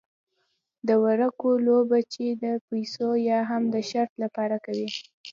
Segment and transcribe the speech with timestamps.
[0.87, 4.89] د ورقو لوبه چې د پیسو یا هم د شرط لپاره کوي.